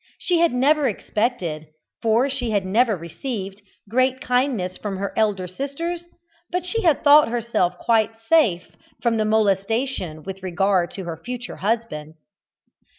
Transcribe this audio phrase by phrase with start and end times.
[0.17, 1.67] She had never expected,
[2.01, 6.07] for she had never received, great kindness from her elder sisters,
[6.49, 12.15] but she had thought herself quite safe from molestation with regard to her future husband.